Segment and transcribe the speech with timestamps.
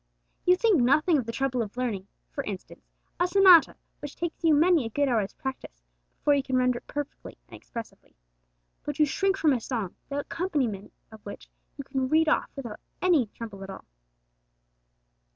[0.47, 4.55] You think nothing of the trouble of learning, for instance, a sonata, which takes you
[4.55, 5.83] many a good hour's practice
[6.17, 8.15] before you can render it perfectly and expressively.
[8.83, 12.79] But you shrink from a song, the accompaniment of which you cannot read off without
[12.99, 13.85] any trouble at all.